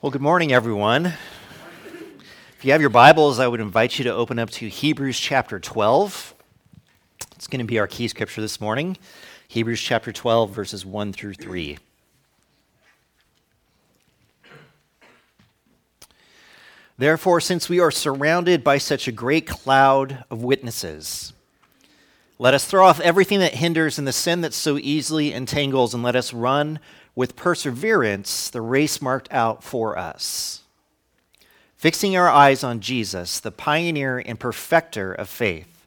[0.00, 1.06] Well, good morning, everyone.
[1.06, 5.58] If you have your Bibles, I would invite you to open up to Hebrews chapter
[5.58, 6.34] 12.
[7.34, 8.96] It's going to be our key scripture this morning
[9.48, 11.78] Hebrews chapter 12, verses 1 through 3.
[16.96, 21.32] Therefore, since we are surrounded by such a great cloud of witnesses,
[22.38, 26.04] let us throw off everything that hinders and the sin that so easily entangles, and
[26.04, 26.78] let us run
[27.18, 30.62] with perseverance the race marked out for us.
[31.76, 35.84] Fixing our eyes on Jesus, the pioneer and perfecter of faith.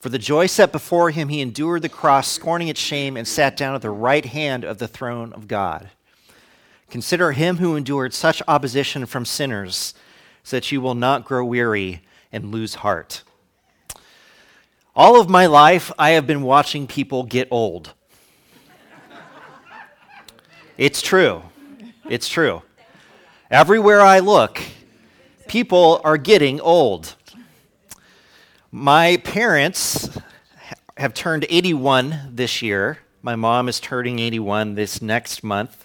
[0.00, 3.56] For the joy set before him, he endured the cross, scorning its shame, and sat
[3.56, 5.88] down at the right hand of the throne of God.
[6.90, 9.94] Consider him who endured such opposition from sinners,
[10.42, 13.22] so that you will not grow weary and lose heart.
[14.94, 17.94] All of my life, I have been watching people get old.
[20.80, 21.42] It's true.
[22.08, 22.62] It's true.
[23.50, 24.62] Everywhere I look,
[25.46, 27.16] people are getting old.
[28.72, 30.08] My parents
[30.96, 32.96] have turned 81 this year.
[33.20, 35.84] My mom is turning 81 this next month.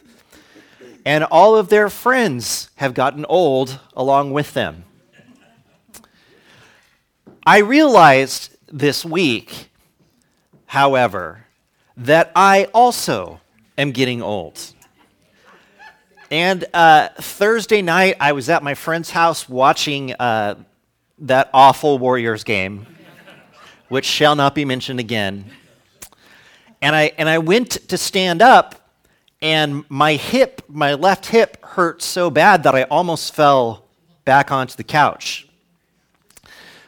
[1.06, 4.86] And all of their friends have gotten old along with them.
[7.46, 9.72] I realized this week,
[10.68, 11.48] however,
[11.98, 13.42] that I also
[13.78, 14.72] am getting old.
[16.36, 20.56] And uh, Thursday night, I was at my friend's house watching uh,
[21.20, 22.86] that awful Warriors game,
[23.88, 25.50] which shall not be mentioned again.
[26.82, 28.92] And I, and I went to stand up,
[29.42, 33.86] and my hip, my left hip, hurt so bad that I almost fell
[34.26, 35.48] back onto the couch.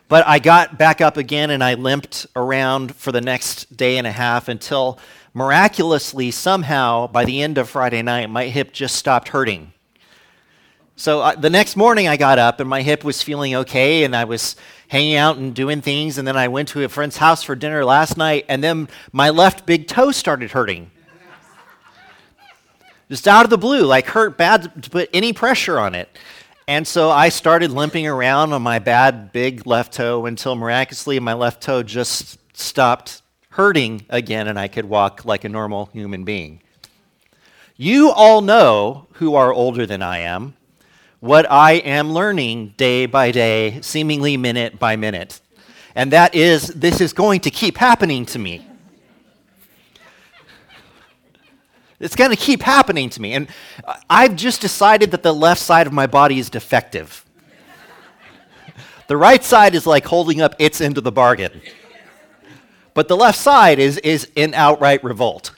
[0.10, 4.06] But I got back up again and I limped around for the next day and
[4.06, 5.00] a half until
[5.38, 9.72] miraculously, somehow, by the end of Friday night, my hip just stopped hurting.
[10.96, 14.16] So uh, the next morning, I got up and my hip was feeling okay, and
[14.16, 14.56] I was
[14.88, 16.18] hanging out and doing things.
[16.18, 19.30] And then I went to a friend's house for dinner last night, and then my
[19.30, 20.90] left big toe started hurting.
[23.08, 26.10] Just out of the blue, like hurt bad to put any pressure on it.
[26.68, 31.34] And so I started limping around on my bad big left toe until miraculously my
[31.34, 33.22] left toe just stopped
[33.58, 36.62] hurting again and I could walk like a normal human being.
[37.76, 40.54] You all know who are older than I am,
[41.22, 45.42] what I am learning day by day, seemingly minute by minute.
[45.96, 48.64] And that is, this is going to keep happening to me.
[52.00, 53.34] It's going to keep happening to me.
[53.34, 53.48] And
[54.08, 57.26] I've just decided that the left side of my body is defective.
[59.08, 61.60] the right side is like holding up its end of the bargain.
[62.98, 65.52] But the left side is, is in outright revolt.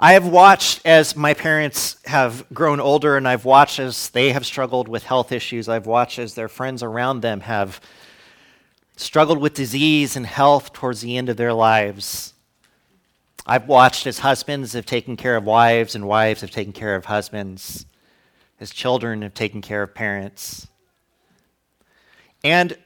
[0.00, 4.44] I have watched as my parents have grown older, and I've watched as they have
[4.44, 5.68] struggled with health issues.
[5.68, 7.80] I've watched as their friends around them have
[8.96, 12.34] struggled with disease and health towards the end of their lives.
[13.46, 17.04] I've watched as husbands have taken care of wives, and wives have taken care of
[17.04, 17.86] husbands,
[18.58, 20.66] as children have taken care of parents.
[22.42, 22.76] And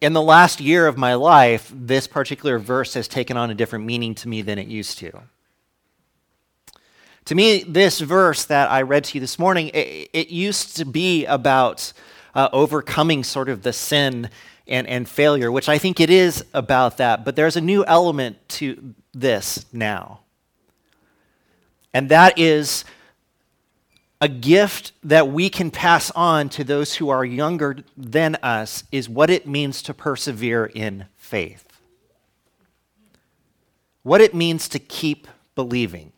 [0.00, 3.84] in the last year of my life, this particular verse has taken on a different
[3.84, 5.12] meaning to me than it used to.
[7.24, 10.84] To me, this verse that I read to you this morning, it, it used to
[10.84, 11.92] be about
[12.34, 14.30] uh, overcoming sort of the sin
[14.66, 18.36] and, and failure, which I think it is about that, but there's a new element
[18.50, 20.20] to this now.
[21.92, 22.84] And that is
[24.20, 29.08] a gift that we can pass on to those who are younger than us is
[29.08, 31.64] what it means to persevere in faith.
[34.02, 36.12] What it means to keep believing.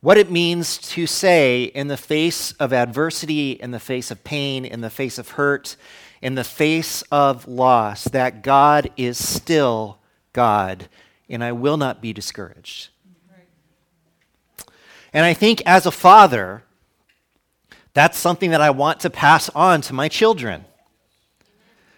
[0.00, 4.64] What it means to say, in the face of adversity, in the face of pain,
[4.64, 5.76] in the face of hurt,
[6.22, 9.98] in the face of loss, that God is still
[10.32, 10.88] God,
[11.28, 12.88] and I will not be discouraged.
[15.16, 16.62] And I think as a father,
[17.94, 20.66] that's something that I want to pass on to my children.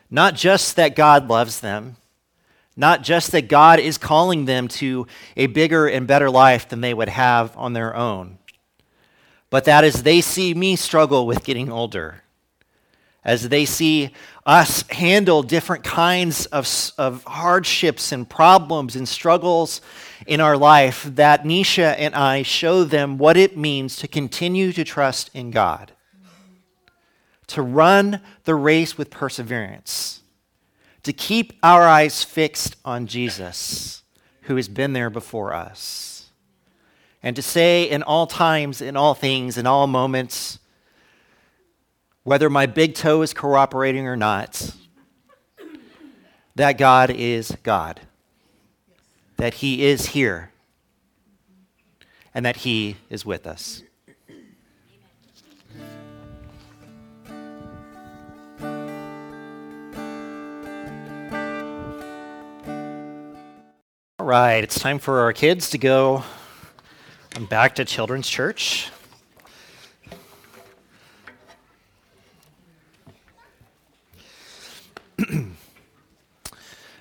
[0.09, 1.97] Not just that God loves them,
[2.76, 6.94] not just that God is calling them to a bigger and better life than they
[6.94, 8.38] would have on their own,
[9.50, 12.23] but that as they see me struggle with getting older,
[13.25, 14.11] as they see
[14.47, 16.67] us handle different kinds of,
[16.97, 19.81] of hardships and problems and struggles
[20.26, 24.85] in our life, that Nisha and I show them what it means to continue to
[24.85, 25.93] trust in God,
[27.49, 30.23] to run the race with perseverance,
[31.03, 34.03] to keep our eyes fixed on Jesus,
[34.43, 36.31] who has been there before us.
[37.23, 40.59] and to say in all times, in all things, in all moments,
[42.29, 44.71] whether my big toe is cooperating or not,
[46.57, 48.03] that God is God,
[49.39, 50.53] that He is here,
[52.35, 53.83] and that He is with us.
[64.19, 66.25] All right, it's time for our kids to go
[67.49, 68.91] back to Children's Church.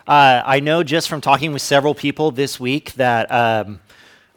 [0.07, 3.81] Uh, I know just from talking with several people this week that um,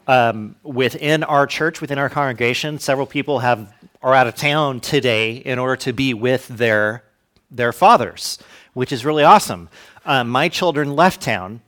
[0.08, 3.72] um, within our church, within our congregation, several people have
[4.02, 7.04] are out of town today in order to be with their
[7.52, 8.40] their fathers,
[8.72, 9.68] which is really awesome.
[10.04, 11.60] Um, my children left town,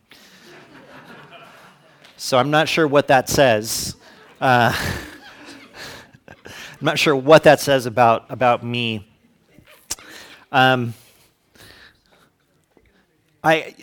[2.17, 3.94] so I'm not sure what that says.
[4.41, 4.75] Uh,
[6.37, 9.06] I'm not sure what that says about about me.
[10.50, 10.94] Um,
[13.43, 13.75] I,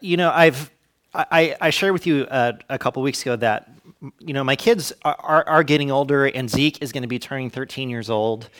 [0.00, 0.70] you know, I've,
[1.14, 3.70] I, I shared with you uh, a couple weeks ago that,
[4.18, 7.18] you know, my kids are, are, are getting older, and Zeke is going to be
[7.18, 8.50] turning 13 years old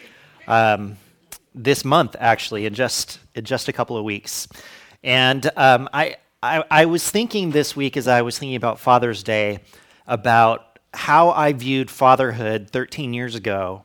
[0.47, 0.97] um,
[1.55, 4.49] this month, actually, in just in just a couple of weeks.
[5.03, 9.23] And um, I, I, I was thinking this week as I was thinking about Father's
[9.23, 9.59] Day
[10.07, 13.83] about how I viewed fatherhood 13 years ago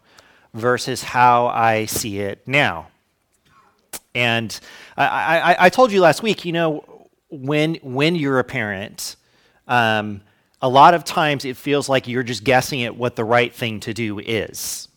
[0.54, 2.88] versus how I see it now.
[4.15, 4.57] And
[4.97, 5.06] I,
[5.39, 9.15] I, I, told you last week, you know, when when you're a parent,
[9.68, 10.21] um,
[10.62, 13.80] a lot of times it feels like you're just guessing at what the right thing
[13.81, 14.88] to do is.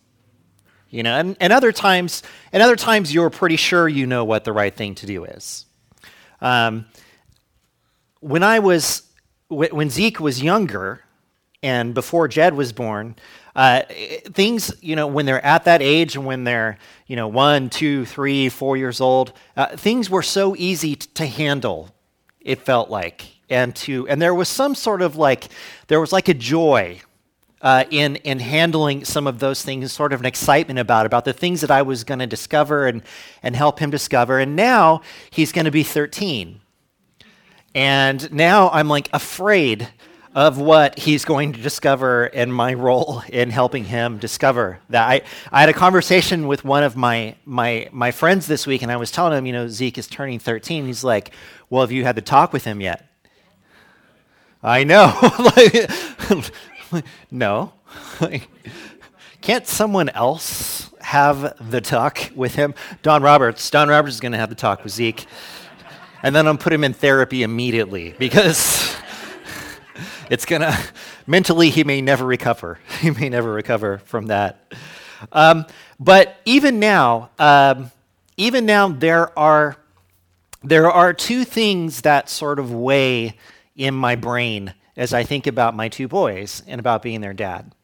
[0.90, 2.22] You know, and, and other times,
[2.52, 5.64] and other times you're pretty sure you know what the right thing to do is.
[6.40, 6.86] Um,
[8.20, 9.02] when I was,
[9.48, 11.02] when Zeke was younger,
[11.62, 13.16] and before Jed was born,
[13.54, 17.68] uh, things, you know, when they're at that age and when they're, you know, one,
[17.68, 21.90] two, three, four years old, uh, things were so easy t- to handle,
[22.40, 23.26] it felt like.
[23.50, 25.48] And, to, and there was some sort of like,
[25.88, 27.00] there was like a joy
[27.60, 31.32] uh, in, in handling some of those things, sort of an excitement about, about the
[31.32, 33.02] things that I was going to discover and,
[33.42, 34.38] and help him discover.
[34.40, 36.60] And now he's going to be 13.
[37.74, 39.88] And now I'm like afraid
[40.34, 45.06] of what he's going to discover and my role in helping him discover that.
[45.06, 48.90] I, I had a conversation with one of my, my, my friends this week, and
[48.90, 50.86] I was telling him, you know, Zeke is turning 13.
[50.86, 51.32] He's like,
[51.68, 53.06] Well, have you had the talk with him yet?
[54.62, 55.18] I know.
[57.30, 57.72] no.
[59.40, 62.74] Can't someone else have the talk with him?
[63.02, 63.68] Don Roberts.
[63.70, 65.26] Don Roberts is going to have the talk with Zeke.
[66.22, 68.91] And then I'm put him in therapy immediately because
[70.32, 70.78] it's going to,
[71.26, 72.78] mentally, he may never recover.
[73.00, 74.72] He may never recover from that.
[75.30, 75.66] Um,
[76.00, 77.90] but even now, um,
[78.38, 79.76] even now, there are,
[80.64, 83.36] there are two things that sort of weigh
[83.76, 87.74] in my brain as I think about my two boys and about being their dad.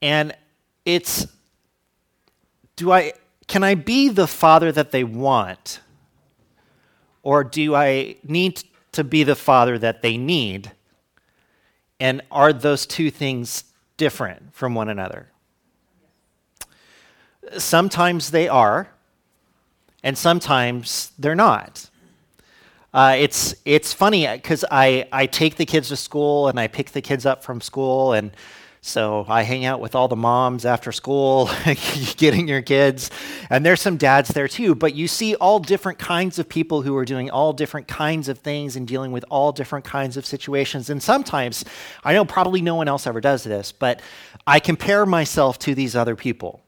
[0.00, 0.36] And
[0.84, 1.26] it's,
[2.76, 3.12] do I,
[3.48, 5.80] can I be the father that they want?
[7.24, 10.70] Or do I need to be the father that they need?
[11.98, 13.64] And are those two things
[13.96, 15.30] different from one another?
[17.58, 18.90] Sometimes they are,
[20.02, 21.88] and sometimes they're not.
[22.92, 26.90] Uh, it's, it's funny because I, I take the kids to school and I pick
[26.90, 28.32] the kids up from school, and
[28.86, 31.50] so I hang out with all the moms after school,
[32.16, 33.10] getting your kids.
[33.50, 34.76] And there's some dads there too.
[34.76, 38.38] But you see all different kinds of people who are doing all different kinds of
[38.38, 40.88] things and dealing with all different kinds of situations.
[40.88, 41.64] And sometimes,
[42.04, 44.00] I know probably no one else ever does this, but
[44.46, 46.62] I compare myself to these other people.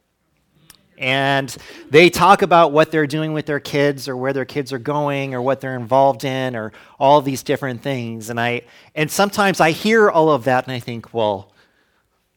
[0.99, 1.57] And
[1.89, 5.35] they talk about what they're doing with their kids or where their kids are going
[5.35, 8.29] or what they're involved in or all these different things.
[8.29, 8.63] And I
[8.97, 11.53] and sometimes I hear all of that and I think, well,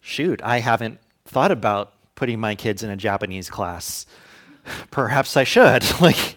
[0.01, 4.05] shoot, I haven't thought about putting my kids in a Japanese class.
[4.91, 5.84] Perhaps I should.
[6.01, 6.36] like,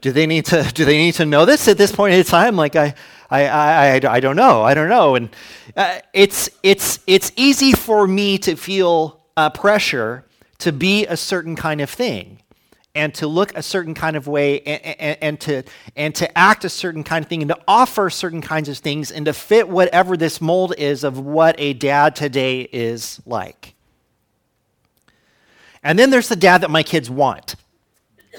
[0.00, 2.56] do they need to do they need to know this at this point in time?
[2.56, 2.94] Like, I
[3.30, 4.62] I I, I don't know.
[4.62, 5.14] I don't know.
[5.14, 5.28] And
[5.76, 10.24] uh, it's it's it's easy for me to feel uh, pressure
[10.58, 12.40] to be a certain kind of thing
[12.94, 15.62] and to look a certain kind of way and, and, and, to,
[15.96, 19.12] and to act a certain kind of thing and to offer certain kinds of things
[19.12, 23.74] and to fit whatever this mold is of what a dad today is like.
[25.82, 27.54] And then there's the dad that my kids want.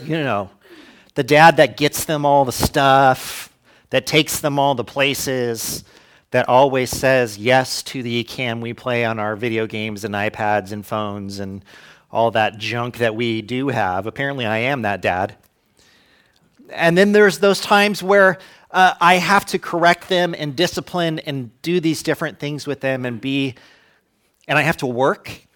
[0.03, 0.49] You know,
[1.15, 3.51] the dad that gets them all the stuff,
[3.89, 5.83] that takes them all the places,
[6.31, 10.71] that always says yes to the can we play on our video games and iPads
[10.71, 11.63] and phones and
[12.11, 14.05] all that junk that we do have.
[14.05, 15.35] Apparently, I am that dad.
[16.69, 18.37] And then there's those times where
[18.71, 23.05] uh, I have to correct them and discipline and do these different things with them
[23.05, 23.55] and be,
[24.47, 25.47] and I have to work.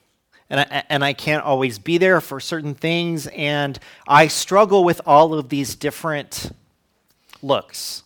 [0.49, 3.27] And I, and I can't always be there for certain things.
[3.27, 6.51] And I struggle with all of these different
[7.41, 8.03] looks.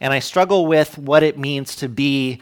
[0.00, 2.40] And I struggle with what it means to be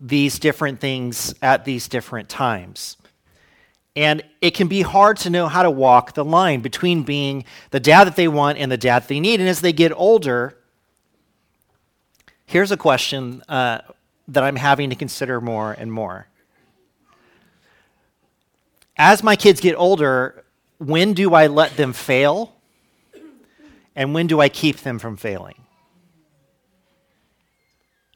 [0.00, 2.96] these different things at these different times.
[3.98, 7.80] And it can be hard to know how to walk the line between being the
[7.80, 9.40] dad that they want and the dad that they need.
[9.40, 10.56] And as they get older,
[12.46, 13.80] here's a question uh,
[14.28, 16.28] that I'm having to consider more and more.
[18.96, 20.44] As my kids get older,
[20.78, 22.54] when do I let them fail?
[23.96, 25.56] And when do I keep them from failing?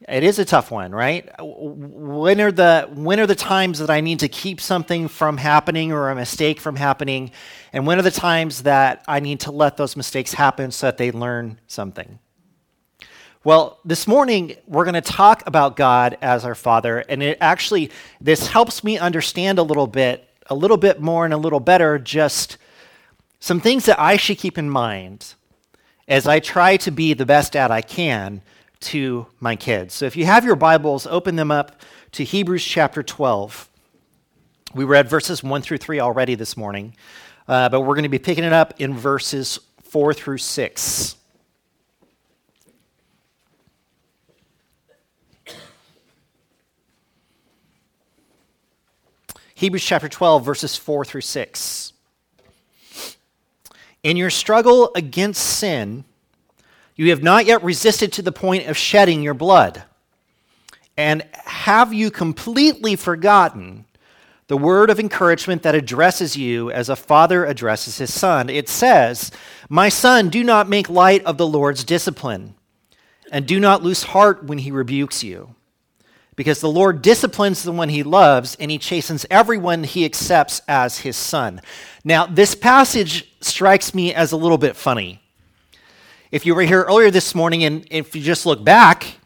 [0.09, 1.28] It is a tough one, right?
[1.38, 5.37] Uh, when are the when are the times that I need to keep something from
[5.37, 7.30] happening or a mistake from happening,
[7.73, 10.99] and when are the times that I need to let those mistakes happen so that
[10.99, 12.18] they learn something?
[13.44, 17.90] Well, this morning we're going to talk about God as our Father, and it actually
[18.21, 21.99] this helps me understand a little bit, a little bit more and a little better
[21.99, 22.56] just
[23.40, 25.35] some things that I should keep in mind
[26.09, 28.42] as I try to be the best dad I can
[28.83, 29.95] to my kids.
[29.95, 31.81] So if you have your Bibles, open them up
[32.12, 33.69] to Hebrews chapter 12.
[34.75, 36.95] We read verses 1 through 3 already this morning,
[37.49, 41.17] uh, but we're going to be picking it up in verses 4 through 6.
[49.55, 51.93] Hebrews chapter 12, verses 4 through 6.
[54.03, 56.05] In your struggle against sin,
[57.02, 59.82] you have not yet resisted to the point of shedding your blood.
[60.97, 63.87] And have you completely forgotten
[64.47, 68.49] the word of encouragement that addresses you as a father addresses his son?
[68.49, 69.32] It says,
[69.68, 72.54] My son, do not make light of the Lord's discipline,
[73.32, 75.56] and do not lose heart when he rebukes you.
[76.37, 80.99] Because the Lord disciplines the one he loves, and he chastens everyone he accepts as
[80.99, 81.62] his son.
[82.04, 85.22] Now, this passage strikes me as a little bit funny
[86.33, 89.17] if you were here earlier this morning and if you just look back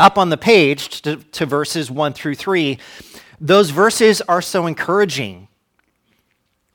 [0.00, 2.76] up on the page to, to verses 1 through 3,
[3.40, 5.46] those verses are so encouraging.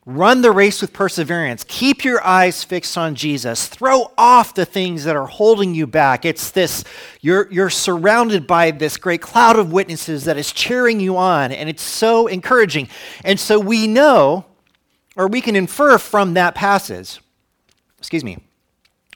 [0.06, 1.62] Run the race with perseverance.
[1.68, 3.66] Keep your eyes fixed on Jesus.
[3.66, 6.24] Throw off the things that are holding you back.
[6.24, 6.82] It's this,
[7.20, 11.68] you're, you're surrounded by this great cloud of witnesses that is cheering you on, and
[11.68, 12.88] it's so encouraging.
[13.24, 14.46] And so we know,
[15.16, 17.20] or we can infer from that passage,
[17.98, 18.38] excuse me,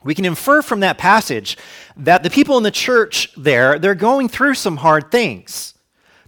[0.03, 1.59] we can infer from that passage
[1.97, 5.75] that the people in the church there, they're going through some hard things.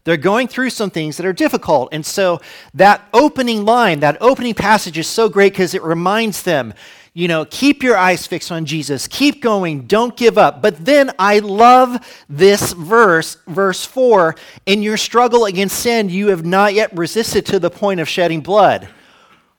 [0.05, 1.91] They're going through some things that are difficult.
[1.93, 2.41] And so
[2.75, 6.75] that opening line, that opening passage is so great because it reminds them,
[7.15, 9.07] you know, keep your eyes fixed on Jesus.
[9.07, 9.87] Keep going.
[9.87, 10.61] Don't give up.
[10.63, 14.35] But then I love this verse, verse 4
[14.67, 18.41] In your struggle against sin, you have not yet resisted to the point of shedding
[18.41, 18.89] blood.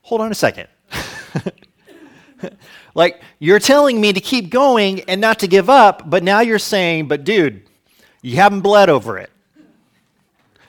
[0.02, 0.68] Hold on a second.
[2.96, 6.60] Like, you're telling me to keep going and not to give up, but now you're
[6.60, 7.68] saying, but dude,
[8.22, 9.30] you haven't bled over it.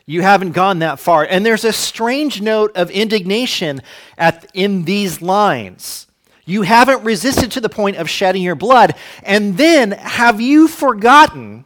[0.07, 1.25] You haven't gone that far.
[1.25, 3.81] And there's a strange note of indignation
[4.19, 6.07] at, in these lines.
[6.45, 8.95] You haven't resisted to the point of shedding your blood.
[9.23, 11.65] And then, have you forgotten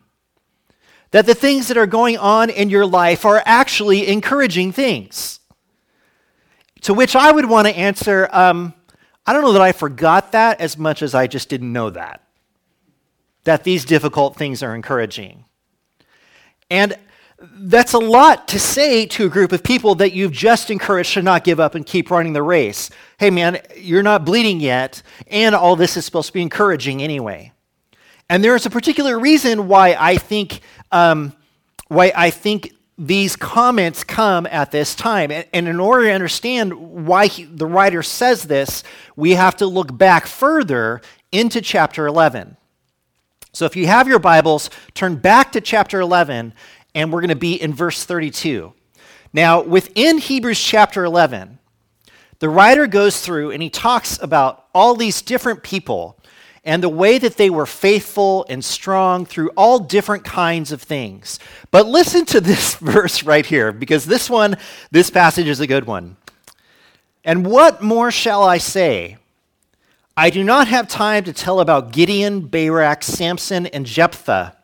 [1.11, 5.41] that the things that are going on in your life are actually encouraging things?
[6.83, 8.73] To which I would want to answer, um,
[9.29, 12.23] I don't know that I forgot that as much as I just didn't know that.
[13.45, 15.45] That these difficult things are encouraging.
[16.71, 16.97] And
[17.39, 21.21] that's a lot to say to a group of people that you've just encouraged to
[21.21, 22.89] not give up and keep running the race.
[23.19, 27.53] Hey, man, you're not bleeding yet, and all this is supposed to be encouraging anyway.
[28.31, 31.35] And there is a particular reason why I think um,
[31.89, 35.31] why I think these comments come at this time.
[35.31, 36.75] And, in order to understand
[37.07, 38.83] why he, the writer says this,
[39.15, 41.01] we have to look back further
[41.31, 42.57] into chapter 11.
[43.53, 46.53] So if you have your Bibles, turn back to chapter 11,
[46.95, 48.73] and we're going to be in verse 32.
[49.33, 51.59] Now, within Hebrews chapter 11,
[52.41, 56.18] the writer goes through and he talks about all these different people
[56.69, 61.41] and the way that they were faithful and strong through all different kinds of things.
[61.71, 64.59] But listen to this verse right here, because this one,
[64.91, 66.19] this passage is a good one.
[67.25, 69.17] And what more shall I say?
[70.15, 74.55] I do not have time to tell about Gideon, Barak, Samson, and Jephthah,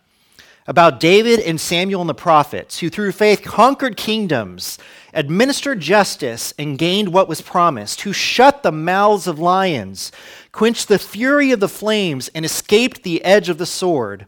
[0.66, 4.78] about David and Samuel and the prophets, who through faith conquered kingdoms,
[5.14, 10.12] administered justice, and gained what was promised, who shut the mouths of lions,
[10.54, 14.24] quenched the fury of the flames, and escaped the edge of the sword,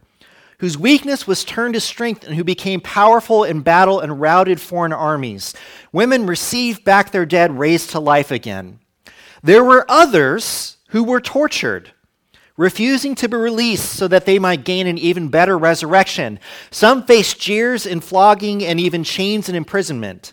[0.59, 4.93] whose weakness was turned to strength, and who became powerful in battle and routed foreign
[4.93, 5.55] armies.
[5.93, 8.81] Women received back their dead, raised to life again.
[9.41, 11.93] There were others who were tortured
[12.57, 16.41] refusing to be released so that they might gain an even better resurrection.
[16.71, 20.33] Some faced jeers and flogging and even chains and imprisonment.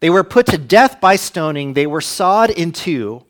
[0.00, 3.24] They were put to death by stoning, they were sawed in two.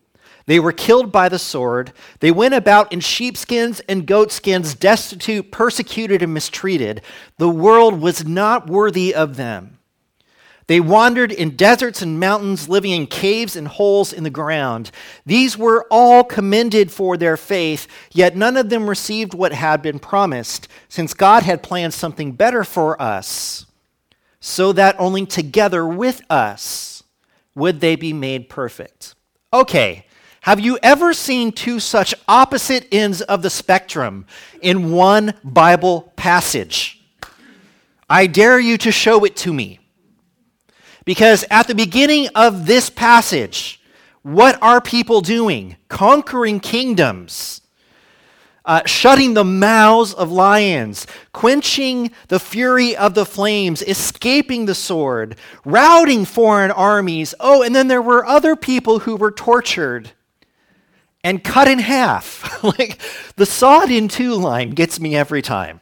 [0.48, 1.92] They were killed by the sword.
[2.20, 7.02] They went about in sheepskins and goatskins, destitute, persecuted, and mistreated.
[7.36, 9.78] The world was not worthy of them.
[10.66, 14.90] They wandered in deserts and mountains, living in caves and holes in the ground.
[15.26, 19.98] These were all commended for their faith, yet none of them received what had been
[19.98, 23.66] promised, since God had planned something better for us,
[24.40, 27.02] so that only together with us
[27.54, 29.14] would they be made perfect.
[29.52, 30.06] Okay,
[30.42, 34.24] have you ever seen two such opposite ends of the spectrum
[34.62, 37.02] in one Bible passage?
[38.08, 39.80] I dare you to show it to me.
[41.04, 43.80] Because at the beginning of this passage,
[44.22, 45.76] what are people doing?
[45.88, 47.62] Conquering kingdoms,
[48.64, 55.36] uh, shutting the mouths of lions, quenching the fury of the flames, escaping the sword,
[55.64, 57.34] routing foreign armies.
[57.40, 60.12] Oh, and then there were other people who were tortured
[61.24, 62.62] and cut in half.
[62.78, 63.00] like
[63.36, 65.80] the sawed in two line gets me every time.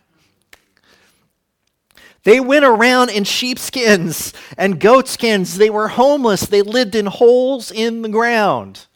[2.25, 5.59] They went around in sheepskins and goatskins.
[5.59, 6.41] They were homeless.
[6.43, 8.87] They lived in holes in the ground.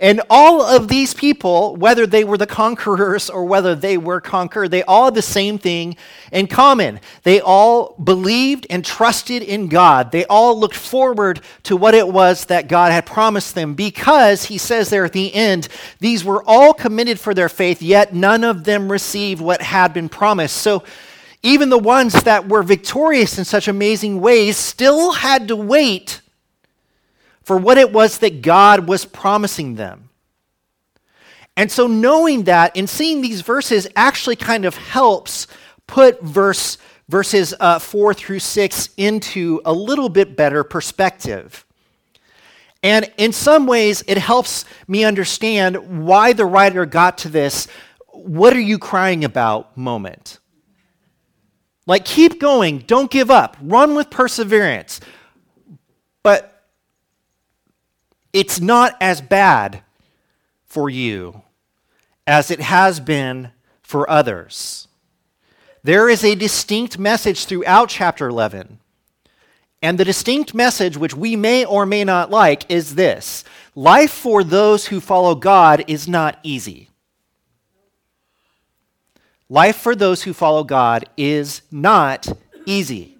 [0.00, 4.70] And all of these people, whether they were the conquerors or whether they were conquered,
[4.70, 5.94] they all had the same thing
[6.32, 7.00] in common.
[7.22, 10.10] They all believed and trusted in God.
[10.10, 14.56] They all looked forward to what it was that God had promised them because, he
[14.56, 18.64] says there at the end, these were all committed for their faith, yet none of
[18.64, 20.56] them received what had been promised.
[20.56, 20.82] So,
[21.42, 26.19] even the ones that were victorious in such amazing ways still had to wait
[27.50, 30.08] for what it was that God was promising them.
[31.56, 35.48] And so, knowing that and seeing these verses actually kind of helps
[35.88, 41.66] put verse, verses uh, 4 through 6 into a little bit better perspective.
[42.84, 47.66] And in some ways, it helps me understand why the writer got to this
[48.12, 50.38] what are you crying about moment.
[51.84, 52.84] Like, keep going.
[52.86, 53.56] Don't give up.
[53.60, 55.00] Run with perseverance.
[56.22, 56.49] But
[58.32, 59.82] it's not as bad
[60.66, 61.42] for you
[62.26, 63.50] as it has been
[63.82, 64.86] for others.
[65.82, 68.78] There is a distinct message throughout chapter 11.
[69.82, 74.44] And the distinct message, which we may or may not like, is this life for
[74.44, 76.90] those who follow God is not easy.
[79.48, 82.28] Life for those who follow God is not
[82.66, 83.16] easy.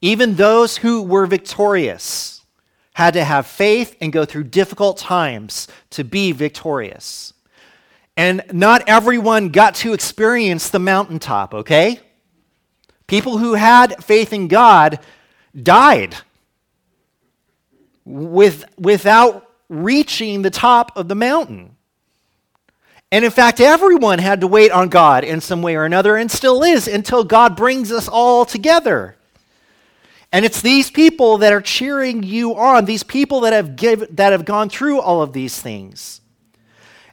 [0.00, 2.41] Even those who were victorious
[2.94, 7.32] had to have faith and go through difficult times to be victorious.
[8.16, 12.00] And not everyone got to experience the mountaintop, okay?
[13.06, 15.00] People who had faith in God
[15.60, 16.16] died
[18.04, 21.76] with, without reaching the top of the mountain.
[23.10, 26.30] And in fact, everyone had to wait on God in some way or another and
[26.30, 29.16] still is until God brings us all together.
[30.32, 34.32] And it's these people that are cheering you on, these people that have, give, that
[34.32, 36.22] have gone through all of these things.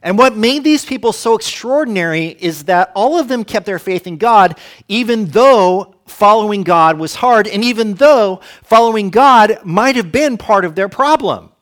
[0.02, 4.06] And what made these people so extraordinary is that all of them kept their faith
[4.06, 10.10] in God, even though following God was hard, and even though following God might have
[10.10, 11.52] been part of their problem,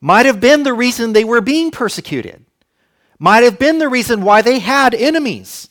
[0.00, 2.44] might have been the reason they were being persecuted.
[3.20, 5.68] Might have been the reason why they had enemies,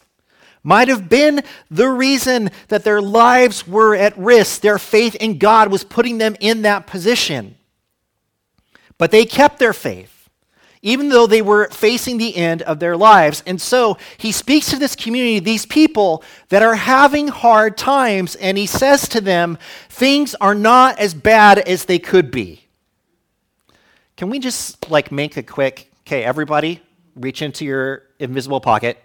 [0.63, 4.62] might have been the reason that their lives were at risk.
[4.62, 7.56] Their faith in God was putting them in that position.
[8.97, 10.30] But they kept their faith,
[10.84, 13.41] even though they were facing the end of their lives.
[13.47, 18.58] And so he speaks to this community, these people that are having hard times, and
[18.58, 19.58] he says to them,
[19.89, 22.67] things are not as bad as they could be.
[24.17, 26.80] Can we just like make a quick, okay, everybody,
[27.15, 29.04] reach into your invisible pocket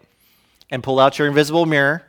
[0.71, 2.03] and pull out your invisible mirror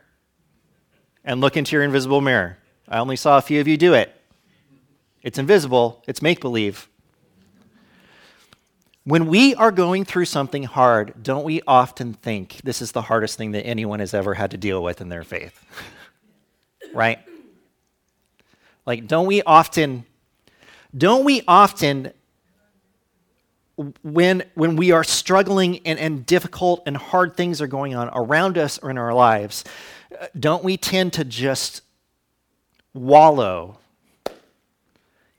[1.24, 2.58] and look into your invisible mirror.
[2.88, 4.14] I only saw a few of you do it.
[5.22, 6.88] It's invisible, it's make believe.
[9.04, 13.38] When we are going through something hard, don't we often think this is the hardest
[13.38, 15.64] thing that anyone has ever had to deal with in their faith?
[16.94, 17.18] right?
[18.84, 20.04] Like, don't we often,
[20.96, 22.12] don't we often,
[24.02, 28.58] when, when we are struggling and, and difficult and hard things are going on around
[28.58, 29.64] us or in our lives,
[30.20, 31.82] uh, don't we tend to just
[32.92, 33.78] wallow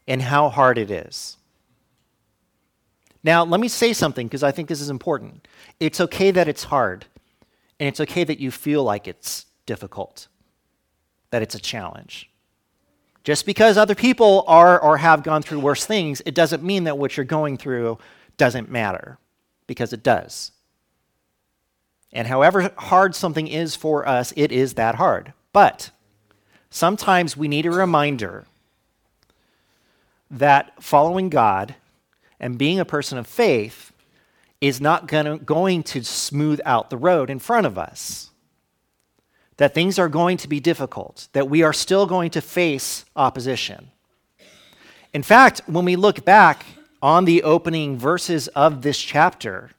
[0.08, 1.38] in how hard it is?
[3.24, 5.46] Now, let me say something because I think this is important.
[5.80, 7.06] It's okay that it's hard,
[7.80, 10.30] and it's okay that you feel like it's difficult,
[11.32, 12.30] that it's a challenge.
[13.26, 16.98] Just because other people are or have gone through worse things, it doesn't mean that
[16.98, 17.98] what you're going through
[18.40, 19.20] doesn't matter,
[19.68, 20.52] because it does.
[22.12, 25.34] And however hard something is for us, it is that hard.
[25.54, 25.92] But
[26.72, 28.46] sometimes we need a reminder
[30.32, 31.76] that following God
[32.40, 33.92] and being a person of faith
[34.62, 38.32] is not gonna, going to smooth out the road in front of us.
[39.58, 43.92] That things are going to be difficult, that we are still going to face opposition.
[45.14, 46.66] In fact, when we look back
[47.02, 49.72] on the opening verses of this chapter,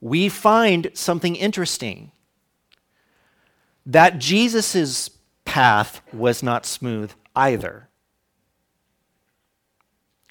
[0.00, 2.12] we find something interesting
[3.86, 5.10] that Jesus'
[5.44, 7.88] path was not smooth either.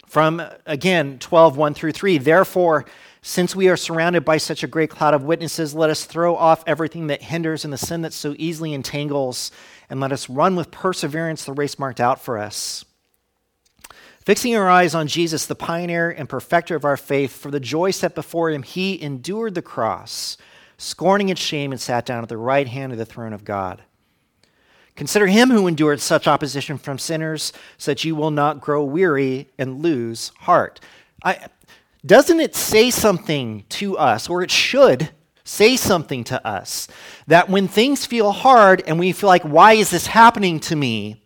[0.06, 2.18] From, again, 12, 1 through 3.
[2.18, 2.86] Therefore,
[3.22, 6.64] since we are surrounded by such a great cloud of witnesses, let us throw off
[6.66, 9.52] everything that hinders and the sin that so easily entangles,
[9.90, 12.86] and let us run with perseverance the race marked out for us.
[14.28, 17.92] Fixing our eyes on Jesus, the pioneer and perfecter of our faith, for the joy
[17.92, 20.36] set before him, he endured the cross,
[20.78, 23.84] scorning its shame, and sat down at the right hand of the throne of God.
[24.98, 29.48] Consider him who endured such opposition from sinners, so that you will not grow weary
[29.58, 30.82] and lose heart.
[31.24, 31.48] I,
[32.06, 35.12] doesn't it say something to us, or it should
[35.46, 36.90] say something to us,
[37.28, 41.24] that when things feel hard and we feel like, why is this happening to me?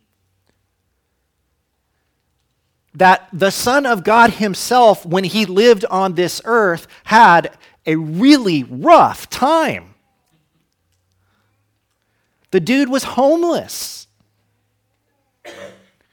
[2.94, 8.64] That the Son of God Himself, when He lived on this earth, had a really
[8.64, 9.96] rough time.
[12.52, 14.08] The dude was homeless.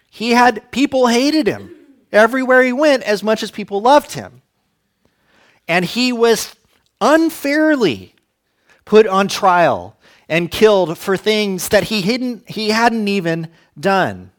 [0.09, 1.75] He had people hated him
[2.11, 4.43] everywhere he went as much as people loved him.
[5.67, 6.55] And he was
[7.01, 8.15] unfairly
[8.85, 9.97] put on trial
[10.29, 14.31] and killed for things that he, hadn't, he hadn't even done.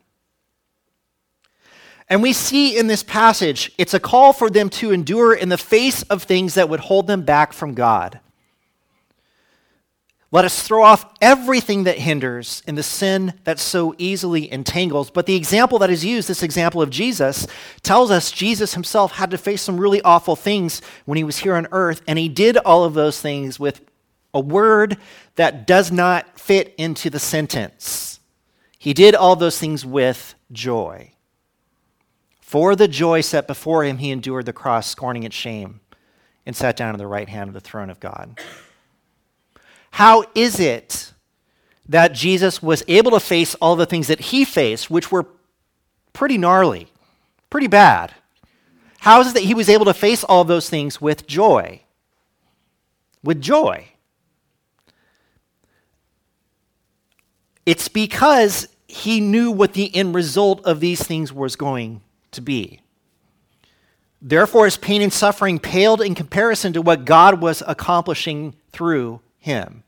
[2.09, 5.57] And we see in this passage, it's a call for them to endure in the
[5.57, 8.19] face of things that would hold them back from God.
[10.31, 15.09] Let us throw off everything that hinders and the sin that so easily entangles.
[15.09, 17.47] But the example that is used, this example of Jesus,
[17.81, 21.55] tells us Jesus himself had to face some really awful things when he was here
[21.55, 23.81] on earth, and he did all of those things with
[24.31, 24.97] a word
[25.35, 28.19] that does not fit into the sentence.
[28.77, 31.11] He did all those things with joy.
[32.49, 35.81] For the joy set before him, he endured the cross, scorning its shame,
[36.47, 38.39] and sat down on the right hand of the throne of God.
[39.91, 41.13] How is it
[41.88, 45.27] that Jesus was able to face all the things that he faced, which were
[46.12, 46.88] pretty gnarly,
[47.51, 48.15] pretty bad?
[49.01, 51.83] How is it that he was able to face all those things with joy?
[53.23, 53.89] With joy.
[57.67, 62.81] It's because he knew what the end result of these things was going to be.
[64.21, 69.83] Therefore, his pain and suffering paled in comparison to what God was accomplishing through him.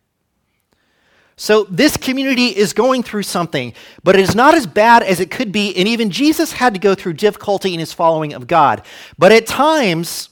[1.36, 3.74] So, this community is going through something,
[4.04, 5.76] but it is not as bad as it could be.
[5.76, 8.84] And even Jesus had to go through difficulty in his following of God.
[9.18, 10.30] But at times,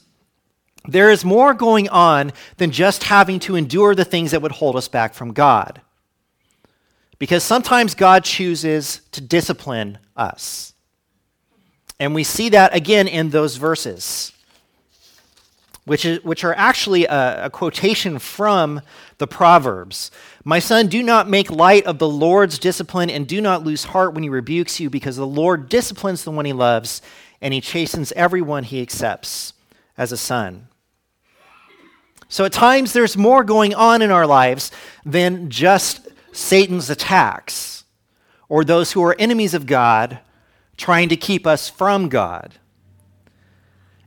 [0.88, 4.76] there is more going on than just having to endure the things that would hold
[4.76, 5.80] us back from God.
[7.18, 10.69] Because sometimes God chooses to discipline us.
[12.00, 14.32] And we see that again in those verses
[15.90, 18.80] which, is, which are actually a, a quotation from
[19.18, 20.12] the Proverbs.
[20.44, 24.14] My son, do not make light of the Lord's discipline, and do not lose heart
[24.14, 27.02] when he rebukes you, because the Lord disciplines the one he loves,
[27.40, 29.52] and he chastens everyone he accepts
[29.98, 30.68] as a son.
[32.28, 34.70] So at times there's more going on in our lives
[35.04, 37.82] than just Satan's attacks
[38.48, 40.20] or those who are enemies of God
[40.80, 42.54] trying to keep us from God.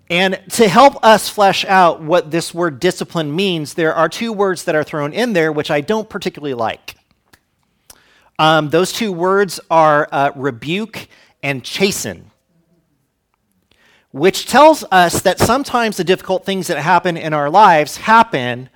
[0.09, 4.63] And to help us flesh out what this word discipline means, there are two words
[4.65, 6.95] that are thrown in there which I don't particularly like.
[8.39, 11.07] Um, those two words are uh, rebuke
[11.43, 12.31] and chasten.
[14.13, 18.69] which tells us that sometimes the difficult things that happen in our lives happen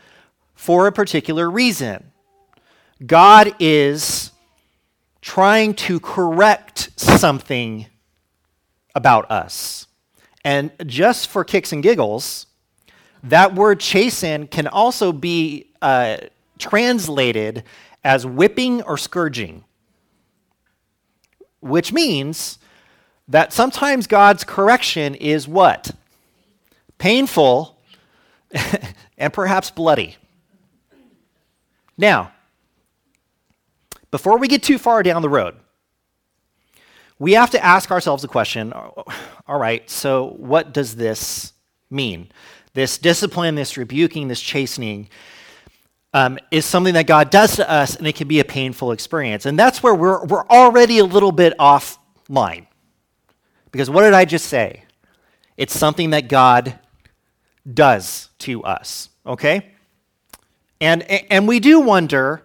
[0.56, 2.12] for a particular reason.
[3.06, 4.32] God is
[5.28, 7.86] trying to correct something
[8.96, 9.86] about us.
[10.46, 12.46] And just for kicks and giggles,
[13.24, 16.16] that word chasten can also be uh,
[16.60, 17.66] translated
[18.06, 19.66] as whipping or scourging,
[21.60, 22.58] which means
[23.28, 25.92] that sometimes God's correction is what?
[27.00, 27.78] Painful
[29.18, 30.16] and perhaps bloody.
[31.98, 32.32] Now,
[34.18, 35.56] before we get too far down the road,
[37.20, 41.54] we have to ask ourselves a question all right, so what does this
[41.92, 42.32] mean?
[42.74, 45.10] This discipline, this rebuking, this chastening
[46.16, 49.46] um, is something that God does to us, and it can be a painful experience.
[49.46, 52.66] And that's where we're, we're already a little bit offline.
[53.72, 54.84] Because what did I just say?
[55.58, 56.80] It's something that God
[57.72, 59.74] does to us, okay?
[60.82, 62.42] And, and we do wonder,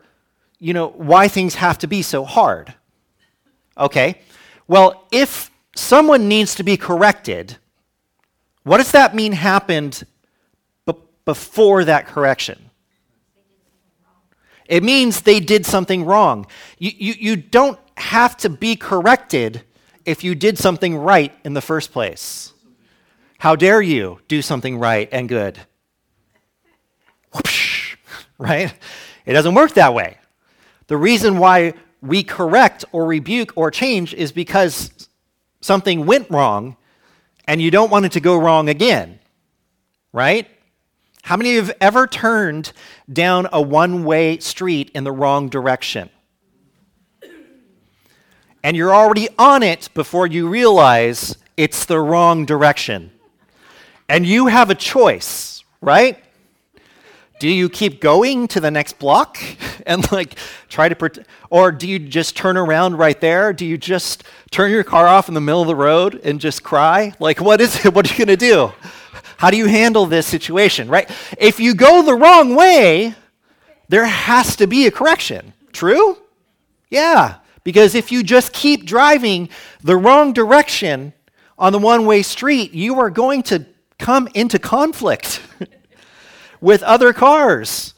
[0.62, 2.72] you know, why things have to be so hard.
[3.76, 4.20] Okay?
[4.68, 7.56] Well, if someone needs to be corrected,
[8.62, 10.04] what does that mean happened
[10.86, 10.94] b-
[11.24, 12.70] before that correction?
[14.66, 16.46] It means they did something wrong.
[16.78, 19.64] You, you, you don't have to be corrected
[20.04, 22.52] if you did something right in the first place.
[23.38, 25.58] How dare you do something right and good?
[27.34, 27.96] Whoosh,
[28.38, 28.72] right?
[29.26, 30.18] It doesn't work that way.
[30.86, 35.08] The reason why we correct or rebuke or change is because
[35.60, 36.76] something went wrong
[37.46, 39.18] and you don't want it to go wrong again,
[40.12, 40.48] right?
[41.22, 42.72] How many of you have ever turned
[43.12, 46.10] down a one way street in the wrong direction?
[48.64, 53.10] And you're already on it before you realize it's the wrong direction.
[54.08, 56.22] And you have a choice, right?
[57.42, 59.36] Do you keep going to the next block
[59.84, 60.36] and like
[60.68, 63.52] try to, protect, or do you just turn around right there?
[63.52, 66.62] Do you just turn your car off in the middle of the road and just
[66.62, 67.14] cry?
[67.18, 67.92] Like, what is it?
[67.94, 68.70] What are you going to do?
[69.38, 71.10] How do you handle this situation, right?
[71.36, 73.12] If you go the wrong way,
[73.88, 75.52] there has to be a correction.
[75.72, 76.18] True?
[76.90, 77.38] Yeah.
[77.64, 79.48] Because if you just keep driving
[79.82, 81.12] the wrong direction
[81.58, 83.66] on the one way street, you are going to
[83.98, 85.42] come into conflict
[86.62, 87.92] with other cars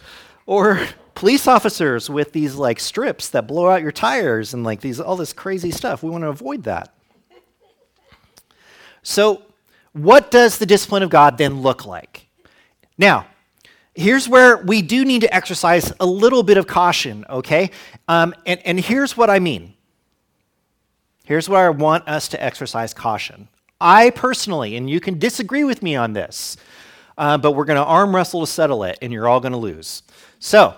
[0.47, 0.81] or
[1.15, 5.15] police officers with these like strips that blow out your tires and like these all
[5.15, 6.03] this crazy stuff.
[6.03, 6.93] We want to avoid that.
[9.05, 9.43] So,
[9.93, 12.27] what does the discipline of God then look like?
[12.99, 13.27] Now,
[13.95, 17.71] here's where we do need to exercise a little bit of caution, okay?
[18.09, 19.75] Um, and, and here's what I mean.
[21.25, 23.49] Here's where I want us to exercise caution.
[23.81, 26.57] I personally, and you can disagree with me on this,
[27.17, 29.59] uh, but we're going to arm wrestle to settle it, and you're all going to
[29.59, 30.03] lose.
[30.39, 30.75] So,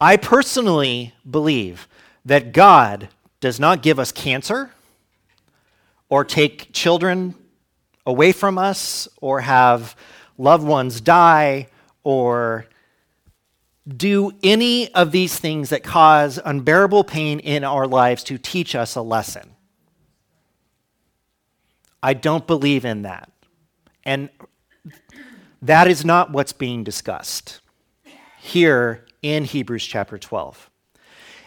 [0.00, 1.86] I personally believe
[2.24, 3.08] that God
[3.40, 4.70] does not give us cancer
[6.08, 7.34] or take children
[8.04, 9.96] away from us or have
[10.36, 11.68] loved ones die
[12.04, 12.66] or
[13.96, 18.94] do any of these things that cause unbearable pain in our lives to teach us
[18.94, 19.50] a lesson.
[22.02, 23.30] I don't believe in that.
[24.04, 24.30] And
[25.62, 27.60] that is not what's being discussed
[28.40, 30.68] here in Hebrews chapter 12.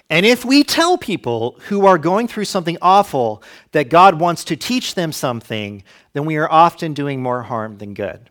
[0.09, 4.55] And if we tell people who are going through something awful that God wants to
[4.55, 8.29] teach them something, then we are often doing more harm than good.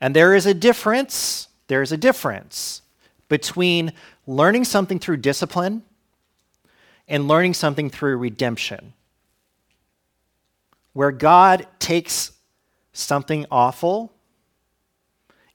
[0.00, 2.82] And there is a difference, there is a difference
[3.28, 3.92] between
[4.26, 5.84] learning something through discipline
[7.08, 8.92] and learning something through redemption.
[10.92, 12.32] Where God takes
[12.92, 14.12] something awful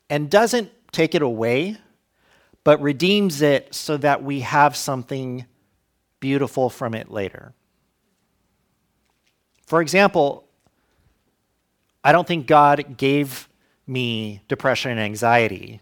[0.09, 1.77] and doesn't take it away,
[2.63, 5.45] but redeems it so that we have something
[6.19, 7.53] beautiful from it later.
[9.65, 10.47] For example,
[12.03, 13.49] I don't think God gave
[13.87, 15.81] me depression and anxiety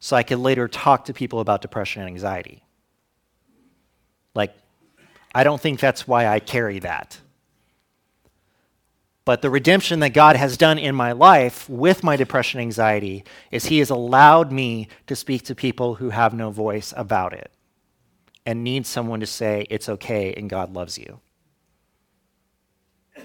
[0.00, 2.62] so I could later talk to people about depression and anxiety.
[4.34, 4.54] Like,
[5.34, 7.18] I don't think that's why I carry that.
[9.24, 13.66] But the redemption that God has done in my life with my depression anxiety is
[13.66, 17.50] He has allowed me to speak to people who have no voice about it
[18.44, 21.20] and need someone to say, it's okay and God loves you.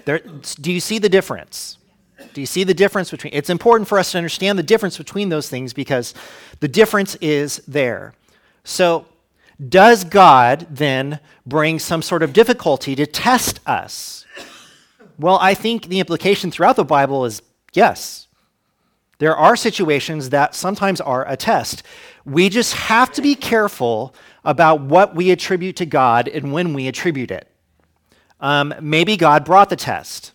[0.04, 0.20] There,
[0.60, 1.76] do you see the difference?
[2.32, 3.34] Do you see the difference between?
[3.34, 6.14] It's important for us to understand the difference between those things because
[6.60, 8.14] the difference is there.
[8.64, 9.06] So,
[9.68, 14.24] does God then bring some sort of difficulty to test us?
[15.20, 17.42] Well, I think the implication throughout the Bible is
[17.74, 18.26] yes.
[19.18, 21.82] There are situations that sometimes are a test.
[22.24, 24.14] We just have to be careful
[24.46, 27.46] about what we attribute to God and when we attribute it.
[28.40, 30.32] Um, maybe God brought the test.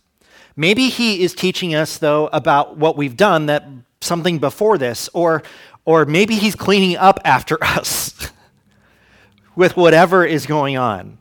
[0.56, 3.68] Maybe He is teaching us, though, about what we've done, that
[4.02, 5.42] something before this, or,
[5.86, 8.30] or maybe He's cleaning up after us
[9.56, 11.18] with whatever is going on.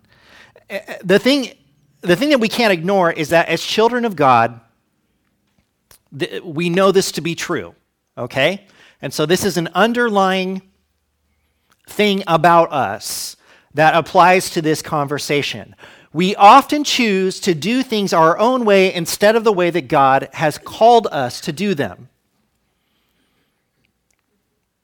[0.68, 1.55] Eh, eh, the thing,
[2.04, 4.60] the thing that we can't ignore is that as children of God,
[6.44, 7.74] we know this to be true,
[8.16, 8.66] okay?
[9.02, 10.62] And so this is an underlying
[11.88, 13.36] thing about us
[13.74, 15.74] that applies to this conversation.
[16.12, 20.28] We often choose to do things our own way instead of the way that God
[20.34, 22.08] has called us to do them.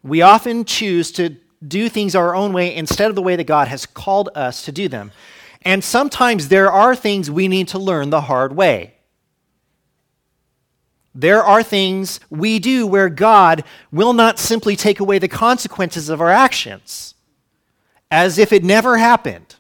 [0.02, 3.68] We often choose to do things our own way instead of the way that God
[3.68, 5.12] has called us to do them.
[5.62, 8.94] And sometimes there are things we need to learn the hard way.
[11.14, 16.20] There are things we do where God will not simply take away the consequences of
[16.20, 17.14] our actions
[18.11, 19.57] as if it never happened.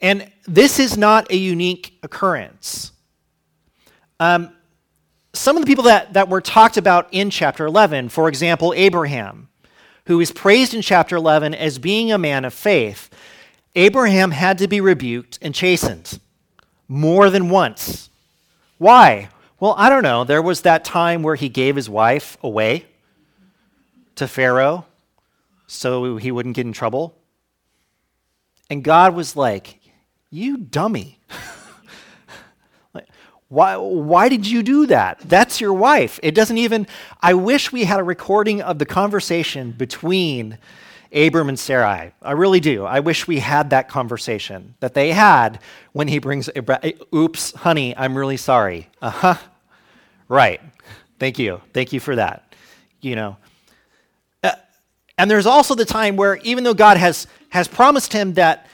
[0.00, 2.92] And this is not a unique occurrence.
[4.18, 4.52] Um,
[5.32, 9.48] some of the people that, that were talked about in chapter 11, for example, Abraham,
[10.06, 13.10] who is praised in chapter 11 as being a man of faith,
[13.74, 16.18] Abraham had to be rebuked and chastened
[16.88, 18.10] more than once.
[18.78, 19.28] Why?
[19.60, 20.24] Well, I don't know.
[20.24, 22.86] There was that time where he gave his wife away
[24.16, 24.86] to Pharaoh
[25.66, 27.14] so he wouldn't get in trouble.
[28.68, 29.78] And God was like,
[30.30, 31.18] You dummy.
[33.50, 35.18] Why, why did you do that?
[35.24, 36.20] That's your wife.
[36.22, 36.86] It doesn't even,
[37.20, 40.56] I wish we had a recording of the conversation between
[41.12, 42.12] Abram and Sarai.
[42.22, 42.84] I really do.
[42.84, 45.60] I wish we had that conversation that they had
[45.92, 46.48] when he brings,
[47.14, 48.88] oops, honey, I'm really sorry.
[49.02, 49.34] Uh huh.
[50.28, 50.60] Right.
[51.18, 51.60] Thank you.
[51.72, 52.54] Thank you for that.
[53.00, 53.36] You know.
[54.44, 54.52] Uh,
[55.18, 58.66] and there's also the time where, even though God has, has promised him that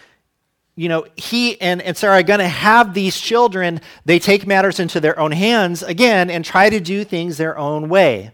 [0.78, 3.80] you know, he and, and Sarah are going to have these children.
[4.04, 7.88] They take matters into their own hands again and try to do things their own
[7.88, 8.32] way.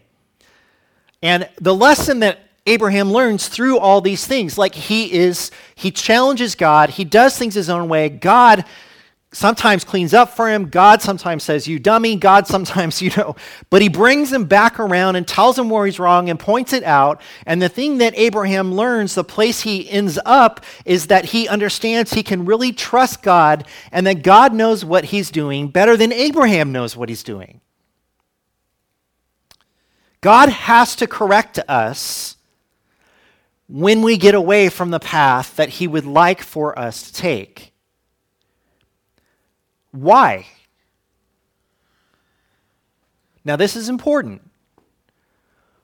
[1.21, 6.55] And the lesson that Abraham learns through all these things, like he is, he challenges
[6.55, 8.07] God, he does things his own way.
[8.09, 8.65] God
[9.33, 10.69] sometimes cleans up for him.
[10.69, 12.15] God sometimes says, You dummy.
[12.15, 13.35] God sometimes, you know,
[13.69, 16.83] but he brings him back around and tells him where he's wrong and points it
[16.83, 17.21] out.
[17.45, 22.13] And the thing that Abraham learns, the place he ends up, is that he understands
[22.13, 26.71] he can really trust God and that God knows what he's doing better than Abraham
[26.71, 27.59] knows what he's doing.
[30.21, 32.37] God has to correct us
[33.67, 37.73] when we get away from the path that he would like for us to take.
[39.91, 40.47] Why?
[43.45, 44.41] Now, this is important.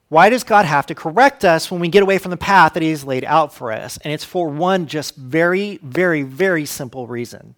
[0.09, 2.81] Why does God have to correct us when we get away from the path that
[2.81, 3.97] He has laid out for us?
[3.97, 7.55] And it's for one just very, very, very simple reason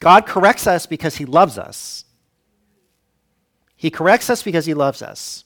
[0.00, 2.04] God corrects us because He loves us.
[3.76, 5.43] He corrects us because He loves us.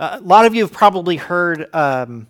[0.00, 2.28] A lot of you have probably heard um,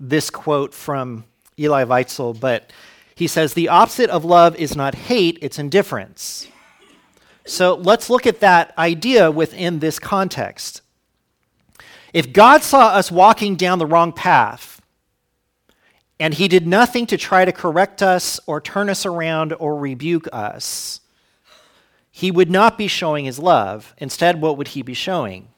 [0.00, 1.24] this quote from
[1.56, 2.72] Elie Wiesel, but
[3.14, 6.48] he says, The opposite of love is not hate, it's indifference.
[7.46, 10.82] So let's look at that idea within this context.
[12.12, 14.82] If God saw us walking down the wrong path,
[16.18, 20.26] and he did nothing to try to correct us or turn us around or rebuke
[20.32, 21.00] us,
[22.10, 23.94] he would not be showing his love.
[23.98, 25.48] Instead, what would he be showing?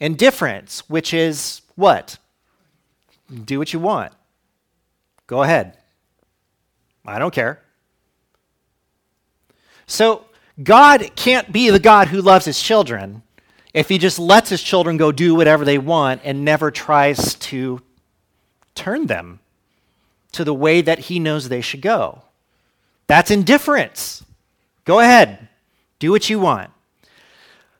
[0.00, 2.18] Indifference, which is what?
[3.44, 4.12] Do what you want.
[5.26, 5.76] Go ahead.
[7.06, 7.60] I don't care.
[9.86, 10.24] So,
[10.62, 13.22] God can't be the God who loves his children
[13.72, 17.80] if he just lets his children go do whatever they want and never tries to
[18.74, 19.40] turn them
[20.32, 22.22] to the way that he knows they should go.
[23.06, 24.24] That's indifference.
[24.84, 25.48] Go ahead,
[25.98, 26.70] do what you want.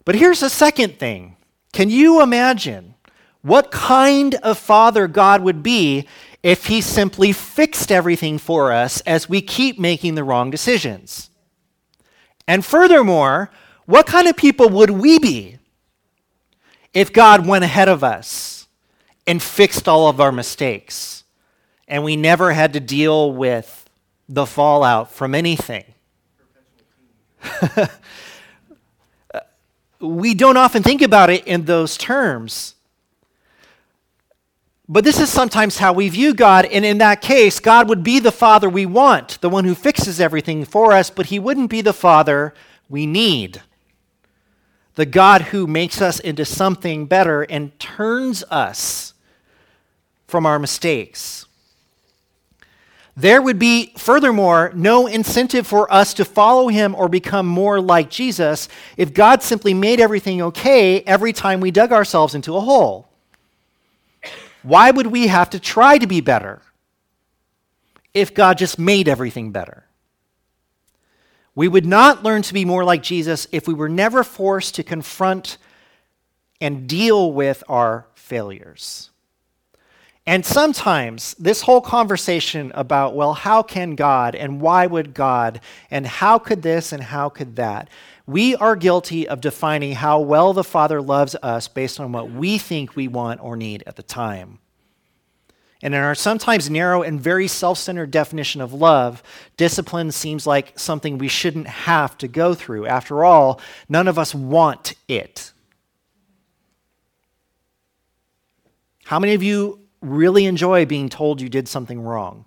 [0.04, 1.36] But here's the second thing
[1.72, 2.94] can you imagine
[3.42, 6.06] what kind of father God would be
[6.42, 11.30] if he simply fixed everything for us as we keep making the wrong decisions?
[12.46, 13.50] And furthermore,
[13.86, 15.58] what kind of people would we be
[16.92, 18.66] if God went ahead of us
[19.26, 21.24] and fixed all of our mistakes
[21.86, 23.88] and we never had to deal with
[24.28, 25.84] the fallout from anything?
[30.00, 32.74] we don't often think about it in those terms.
[34.88, 38.18] But this is sometimes how we view God, and in that case, God would be
[38.18, 41.80] the Father we want, the one who fixes everything for us, but He wouldn't be
[41.80, 42.54] the Father
[42.88, 43.62] we need.
[44.96, 49.14] The God who makes us into something better and turns us
[50.26, 51.46] from our mistakes.
[53.16, 58.08] There would be, furthermore, no incentive for us to follow him or become more like
[58.08, 63.08] Jesus if God simply made everything okay every time we dug ourselves into a hole.
[64.62, 66.62] Why would we have to try to be better
[68.14, 69.84] if God just made everything better?
[71.54, 74.82] We would not learn to be more like Jesus if we were never forced to
[74.82, 75.58] confront
[76.60, 79.09] and deal with our failures.
[80.26, 85.60] And sometimes this whole conversation about, well, how can God and why would God
[85.90, 87.88] and how could this and how could that,
[88.26, 92.58] we are guilty of defining how well the Father loves us based on what we
[92.58, 94.58] think we want or need at the time.
[95.82, 99.22] And in our sometimes narrow and very self centered definition of love,
[99.56, 102.86] discipline seems like something we shouldn't have to go through.
[102.86, 105.52] After all, none of us want it.
[109.04, 112.44] How many of you really enjoy being told you did something wrong?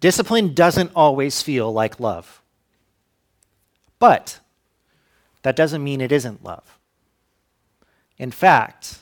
[0.00, 2.42] Discipline doesn't always feel like love.
[3.98, 4.40] But
[5.42, 6.78] that doesn't mean it isn't love.
[8.18, 8.98] In fact,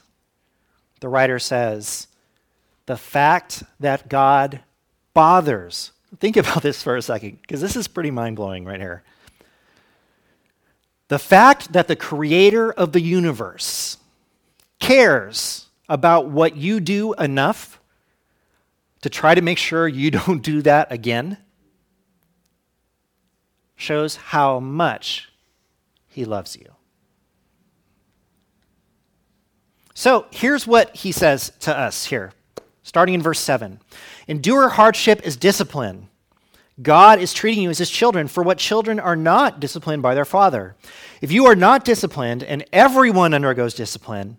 [1.00, 2.06] the writer says,
[2.86, 4.60] the fact that God
[5.12, 9.02] bothers, think about this for a second, because this is pretty mind blowing right here.
[11.08, 13.98] The fact that the creator of the universe
[14.82, 17.80] cares about what you do enough
[19.00, 21.38] to try to make sure you don't do that again
[23.76, 25.28] shows how much
[26.08, 26.68] he loves you.
[29.94, 32.32] So here's what he says to us here,
[32.82, 33.80] starting in verse 7
[34.26, 36.08] Endure hardship as discipline.
[36.80, 40.24] God is treating you as his children for what children are not disciplined by their
[40.24, 40.74] father.
[41.20, 44.38] If you are not disciplined, and everyone undergoes discipline,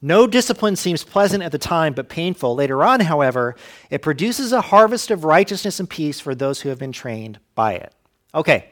[0.00, 2.54] No discipline seems pleasant at the time, but painful.
[2.54, 3.56] Later on, however,
[3.90, 7.74] it produces a harvest of righteousness and peace for those who have been trained by
[7.74, 7.92] it.
[8.34, 8.70] Okay.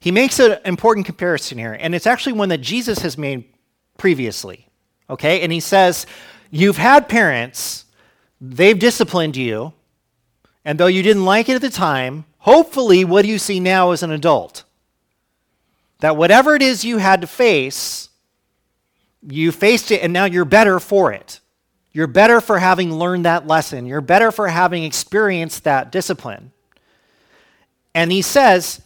[0.00, 3.44] He makes an important comparison here, and it's actually one that Jesus has made
[3.98, 4.68] previously.
[5.08, 5.42] Okay?
[5.42, 6.06] And he says,
[6.50, 7.84] You've had parents,
[8.40, 9.72] they've disciplined you,
[10.64, 13.92] and though you didn't like it at the time, hopefully what do you see now
[13.92, 14.64] as an adult.
[16.00, 18.08] That whatever it is you had to face,
[19.22, 21.40] you faced it and now you're better for it.
[21.92, 23.86] You're better for having learned that lesson.
[23.86, 26.52] You're better for having experienced that discipline.
[27.94, 28.80] And he says,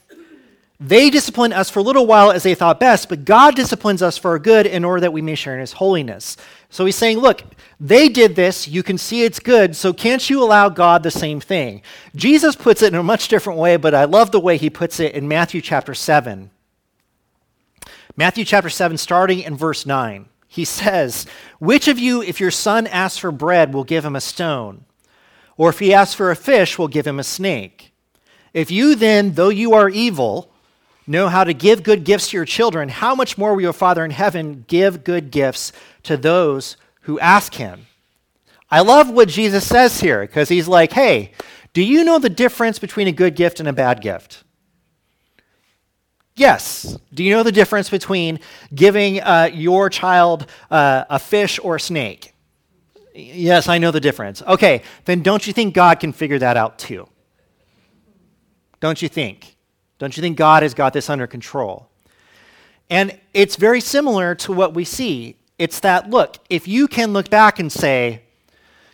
[0.78, 4.18] they discipline us for a little while as they thought best, but God disciplines us
[4.18, 6.36] for our good in order that we may share in his holiness.
[6.68, 7.42] So he's saying, look,
[7.80, 11.40] they did this, you can see it's good, so can't you allow God the same
[11.40, 11.80] thing?
[12.14, 15.00] Jesus puts it in a much different way, but I love the way he puts
[15.00, 16.50] it in Matthew chapter 7.
[18.16, 20.26] Matthew chapter 7, starting in verse 9.
[20.48, 21.26] He says,
[21.58, 24.86] Which of you, if your son asks for bread, will give him a stone?
[25.58, 27.92] Or if he asks for a fish, will give him a snake?
[28.54, 30.50] If you then, though you are evil,
[31.06, 34.02] know how to give good gifts to your children, how much more will your Father
[34.02, 35.72] in heaven give good gifts
[36.04, 37.86] to those who ask him?
[38.70, 41.32] I love what Jesus says here because he's like, hey,
[41.74, 44.42] do you know the difference between a good gift and a bad gift?
[46.36, 46.98] Yes.
[47.14, 48.40] Do you know the difference between
[48.74, 52.34] giving uh, your child uh, a fish or a snake?
[53.14, 54.42] Yes, I know the difference.
[54.42, 57.08] Okay, then don't you think God can figure that out too?
[58.80, 59.56] Don't you think?
[59.98, 61.88] Don't you think God has got this under control?
[62.90, 65.36] And it's very similar to what we see.
[65.58, 68.20] It's that, look, if you can look back and say,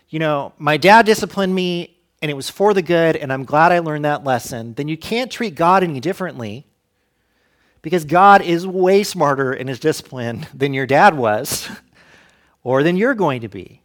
[0.08, 3.72] you know, my dad disciplined me and it was for the good and I'm glad
[3.72, 6.68] I learned that lesson, then you can't treat God any differently
[7.82, 11.68] because God is way smarter in his discipline than your dad was
[12.62, 13.82] or than you're going to be.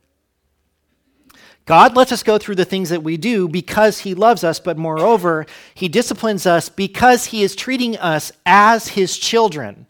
[1.67, 4.77] God lets us go through the things that we do because He loves us, but
[4.77, 5.45] moreover,
[5.75, 9.85] He disciplines us because He is treating us as His children.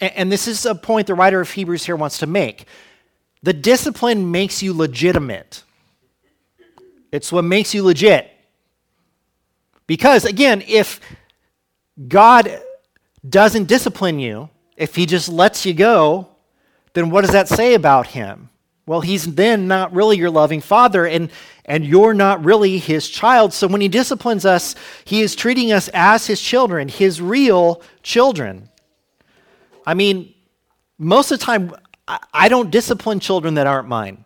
[0.00, 2.66] And, this is a point the writer of Hebrews here wants to make.
[3.44, 5.62] The discipline makes you legitimate,
[7.12, 8.28] it's what makes you legit.
[9.86, 11.00] Because, again, if
[12.08, 12.60] God
[13.28, 16.28] doesn't discipline you, if he just lets you go,
[16.94, 18.48] then what does that say about him?
[18.86, 21.30] Well, he's then not really your loving father, and,
[21.64, 23.52] and you're not really his child.
[23.52, 28.68] So when he disciplines us, he is treating us as his children, his real children.
[29.86, 30.34] I mean,
[30.98, 31.72] most of the time,
[32.34, 34.24] I don't discipline children that aren't mine.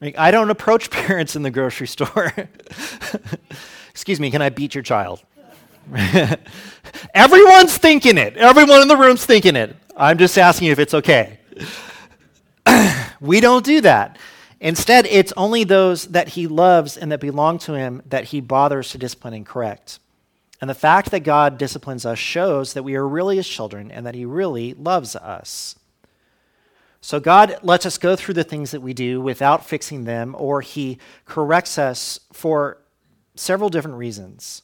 [0.00, 2.32] Like, I don't approach parents in the grocery store.
[3.90, 5.22] Excuse me, can I beat your child?
[7.14, 8.36] Everyone's thinking it.
[8.36, 9.76] Everyone in the room's thinking it.
[9.96, 11.38] I'm just asking if it's okay.
[13.20, 14.18] we don't do that.
[14.60, 18.90] Instead, it's only those that he loves and that belong to him that he bothers
[18.92, 19.98] to discipline and correct.
[20.60, 24.06] And the fact that God disciplines us shows that we are really his children and
[24.06, 25.74] that he really loves us.
[27.00, 30.60] So God lets us go through the things that we do without fixing them, or
[30.60, 32.78] he corrects us for
[33.34, 34.62] several different reasons,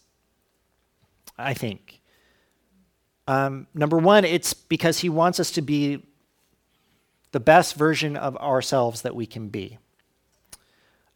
[1.39, 2.01] I think.
[3.27, 6.03] Um, number one, it's because he wants us to be
[7.33, 9.79] the best version of ourselves that we can be.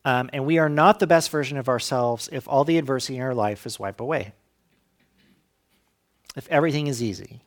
[0.04, 3.22] Um, and we are not the best version of ourselves if all the adversity in
[3.22, 4.32] our life is wiped away.
[6.36, 7.40] If everything is easy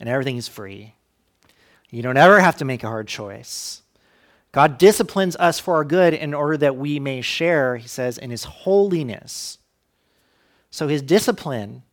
[0.00, 0.94] and everything is free,
[1.90, 3.82] you don't ever have to make a hard choice.
[4.52, 8.30] God disciplines us for our good in order that we may share, he says, in
[8.30, 9.58] his holiness.
[10.74, 11.84] So his discipline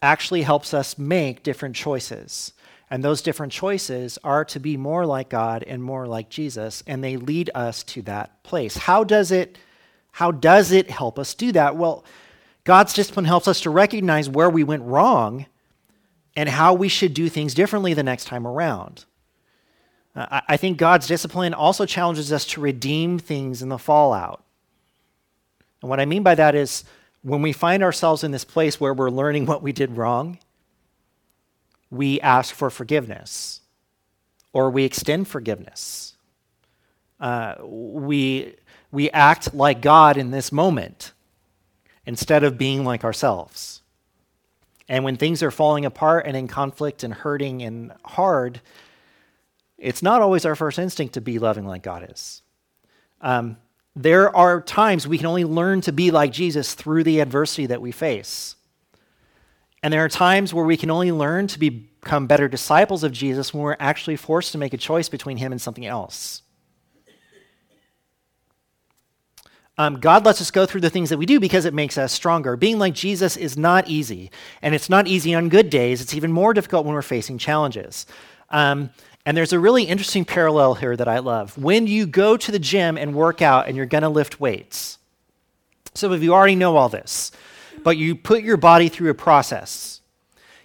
[0.00, 2.54] actually helps us make different choices.
[2.88, 7.04] And those different choices are to be more like God and more like Jesus, and
[7.04, 8.78] they lead us to that place.
[8.78, 9.58] How does it
[10.12, 11.76] how does it help us do that?
[11.76, 12.02] Well,
[12.64, 15.44] God's discipline helps us to recognize where we went wrong
[16.34, 19.04] and how we should do things differently the next time around.
[20.16, 24.42] Uh, I think God's discipline also challenges us to redeem things in the fallout.
[25.82, 26.84] And what I mean by that is
[27.22, 30.38] when we find ourselves in this place where we're learning what we did wrong,
[31.90, 33.60] we ask for forgiveness
[34.52, 36.16] or we extend forgiveness.
[37.20, 38.54] Uh, we,
[38.90, 41.12] we act like God in this moment
[42.04, 43.82] instead of being like ourselves.
[44.88, 48.60] And when things are falling apart and in conflict and hurting and hard,
[49.78, 52.42] it's not always our first instinct to be loving like God is.
[53.20, 53.56] Um,
[53.94, 57.82] there are times we can only learn to be like Jesus through the adversity that
[57.82, 58.56] we face.
[59.82, 63.52] And there are times where we can only learn to become better disciples of Jesus
[63.52, 66.42] when we're actually forced to make a choice between him and something else.
[69.78, 72.12] Um, God lets us go through the things that we do because it makes us
[72.12, 72.56] stronger.
[72.56, 74.30] Being like Jesus is not easy,
[74.60, 76.00] and it's not easy on good days.
[76.00, 78.06] It's even more difficult when we're facing challenges.
[78.50, 78.90] Um,
[79.24, 81.56] and there's a really interesting parallel here that I love.
[81.56, 84.98] When you go to the gym and work out and you're going to lift weights,
[85.94, 87.32] some of you already know all this
[87.82, 90.00] but you put your body through a process.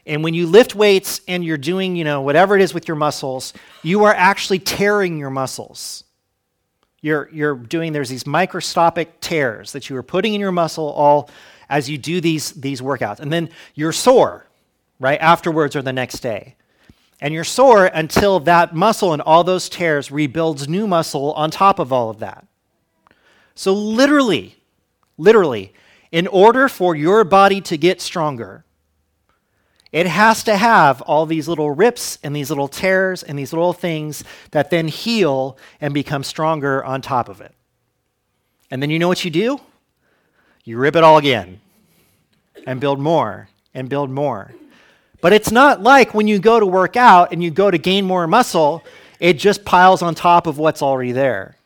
[0.05, 2.95] And when you lift weights and you're doing, you know, whatever it is with your
[2.95, 3.53] muscles,
[3.84, 6.03] you are actually tearing your muscles.
[7.01, 11.30] You're, you're doing, there's these microscopic tears that you are putting in your muscle all
[11.70, 13.20] as you do these, these workouts.
[13.20, 14.47] And then you're sore,
[14.99, 16.55] right, afterwards or the next day.
[17.20, 21.80] And you're sore until that muscle and all those tears rebuilds new muscle on top
[21.80, 22.45] of all of that.
[23.55, 24.57] So, literally,
[25.18, 25.74] literally,
[26.11, 28.63] in order for your body to get stronger,
[29.91, 33.74] it has to have all these little rips and these little tears and these little
[33.74, 37.53] things that then heal and become stronger on top of it.
[38.70, 39.59] And then you know what you do?
[40.65, 41.61] You rip it all again
[42.65, 44.53] and build more and build more.
[45.22, 48.05] But it's not like when you go to work out and you go to gain
[48.05, 48.84] more muscle,
[49.20, 51.57] it just piles on top of what's already there.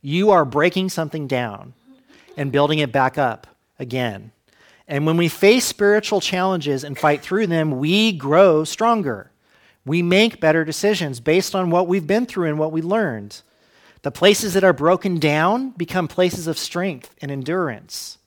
[0.00, 1.74] You are breaking something down
[2.36, 3.46] and building it back up
[3.78, 4.32] again.
[4.88, 9.30] And when we face spiritual challenges and fight through them, we grow stronger.
[9.84, 13.42] We make better decisions based on what we've been through and what we learned.
[14.02, 18.18] The places that are broken down become places of strength and endurance,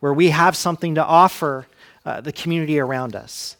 [0.00, 1.66] where we have something to offer
[2.04, 3.56] uh, the community around us.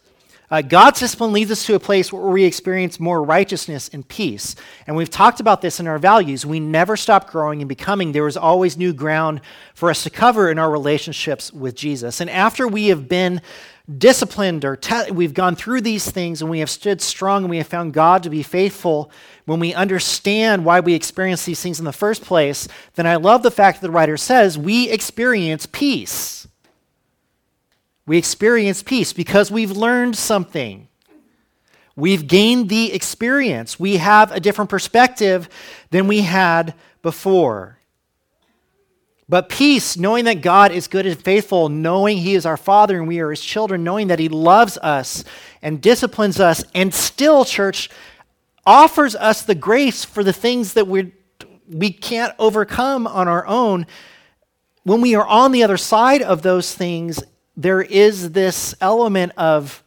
[0.52, 4.54] Uh, God's discipline leads us to a place where we experience more righteousness and peace.
[4.86, 6.44] And we've talked about this in our values.
[6.44, 8.12] We never stop growing and becoming.
[8.12, 9.40] There is always new ground
[9.72, 12.20] for us to cover in our relationships with Jesus.
[12.20, 13.40] And after we have been
[13.96, 17.56] disciplined or te- we've gone through these things and we have stood strong and we
[17.56, 19.10] have found God to be faithful,
[19.46, 23.42] when we understand why we experience these things in the first place, then I love
[23.42, 26.46] the fact that the writer says we experience peace.
[28.06, 30.88] We experience peace because we've learned something.
[31.94, 33.78] We've gained the experience.
[33.78, 35.48] We have a different perspective
[35.90, 37.78] than we had before.
[39.28, 43.06] But peace, knowing that God is good and faithful, knowing He is our Father and
[43.06, 45.24] we are His children, knowing that He loves us
[45.62, 47.88] and disciplines us, and still, church,
[48.66, 51.12] offers us the grace for the things that we
[51.68, 53.86] we can't overcome on our own.
[54.82, 57.22] When we are on the other side of those things,
[57.56, 59.82] there is this element of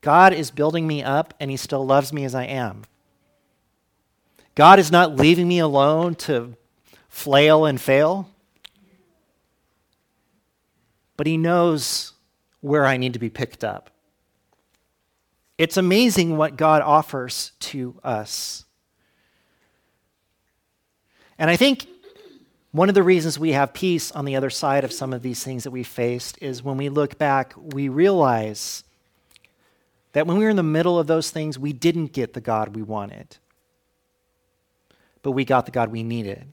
[0.00, 2.84] God is building me up and He still loves me as I am.
[4.54, 6.54] God is not leaving me alone to
[7.08, 8.30] flail and fail,
[11.16, 12.12] but He knows
[12.60, 13.90] where I need to be picked up.
[15.58, 18.64] It's amazing what God offers to us.
[21.38, 21.86] And I think
[22.76, 25.42] one of the reasons we have peace on the other side of some of these
[25.42, 28.84] things that we faced is when we look back, we realize
[30.12, 32.76] that when we were in the middle of those things, we didn't get the God
[32.76, 33.38] we wanted,
[35.22, 36.52] but we got the God we needed.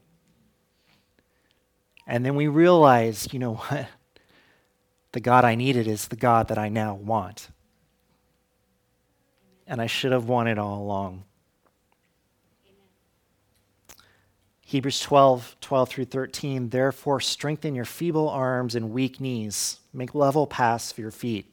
[2.06, 3.86] And then we realized, you know what?
[5.12, 7.50] The God I needed is the God that I now want.
[9.66, 11.24] And I should have wanted all along.
[14.74, 16.70] Hebrews 12, 12 through 13.
[16.70, 19.78] Therefore, strengthen your feeble arms and weak knees.
[19.92, 21.46] Make level paths for your feet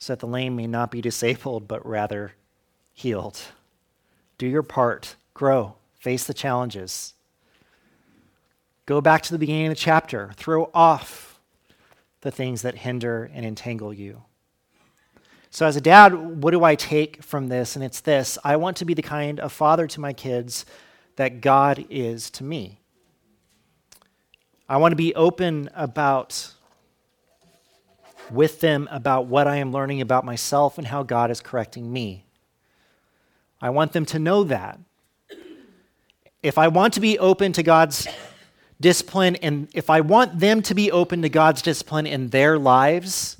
[0.00, 2.32] so that the lame may not be disabled, but rather
[2.92, 3.40] healed.
[4.36, 7.14] Do your part, grow, face the challenges.
[8.84, 11.38] Go back to the beginning of the chapter, throw off
[12.22, 14.24] the things that hinder and entangle you.
[15.50, 17.76] So, as a dad, what do I take from this?
[17.76, 20.66] And it's this I want to be the kind of father to my kids
[21.18, 22.78] that God is to me.
[24.68, 26.54] I want to be open about
[28.30, 32.24] with them about what I am learning about myself and how God is correcting me.
[33.60, 34.78] I want them to know that.
[36.40, 38.06] If I want to be open to God's
[38.80, 43.38] discipline, and if I want them to be open to God's discipline in their lives,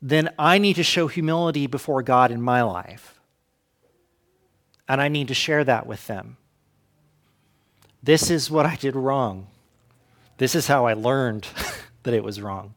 [0.00, 3.20] then I need to show humility before God in my life.
[4.88, 6.38] And I need to share that with them.
[8.02, 9.46] This is what I did wrong.
[10.38, 11.46] This is how I learned
[12.02, 12.74] that it was wrong.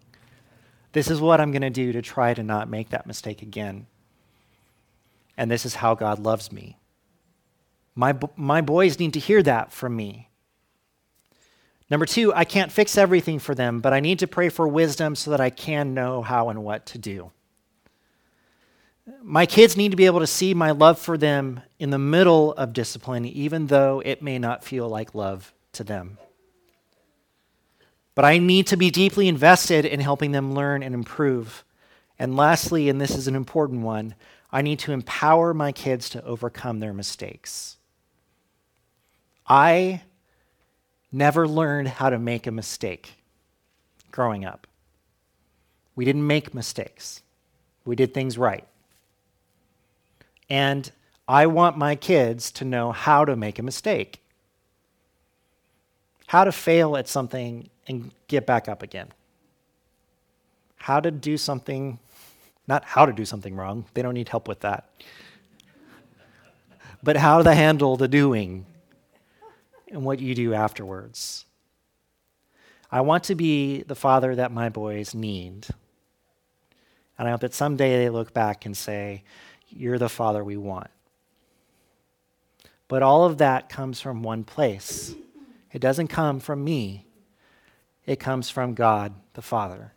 [0.94, 3.88] This is what I'm going to do to try to not make that mistake again.
[5.38, 6.78] And this is how God loves me.
[7.96, 10.30] My, my boys need to hear that from me.
[11.90, 15.16] Number two, I can't fix everything for them, but I need to pray for wisdom
[15.16, 17.32] so that I can know how and what to do.
[19.22, 22.54] My kids need to be able to see my love for them in the middle
[22.54, 26.18] of discipline, even though it may not feel like love to them.
[28.16, 31.64] But I need to be deeply invested in helping them learn and improve.
[32.18, 34.16] And lastly, and this is an important one,
[34.52, 37.78] I need to empower my kids to overcome their mistakes.
[39.48, 40.02] I
[41.12, 43.16] never learned how to make a mistake
[44.12, 44.66] growing up.
[45.96, 47.22] We didn't make mistakes,
[47.84, 48.66] we did things right.
[50.50, 50.92] And
[51.28, 54.22] I want my kids to know how to make a mistake,
[56.28, 59.08] how to fail at something and get back up again.
[60.78, 61.98] How to do something,
[62.68, 64.88] not how to do something wrong, they don't need help with that,
[67.02, 68.66] but how to handle the doing
[69.90, 71.46] and what you do afterwards.
[72.92, 75.68] I want to be the father that my boys need.
[77.18, 79.24] And I hope that someday they look back and say,
[79.76, 80.90] You're the father we want.
[82.88, 85.16] But all of that comes from one place.
[85.72, 87.06] It doesn't come from me,
[88.06, 89.92] it comes from God the Father,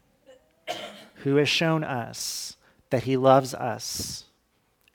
[1.16, 2.56] who has shown us
[2.90, 4.24] that He loves us